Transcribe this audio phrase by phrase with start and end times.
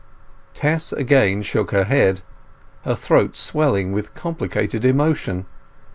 [0.55, 2.21] Tess again shook her head,
[2.85, 5.45] her throat swelling with complicated emotion.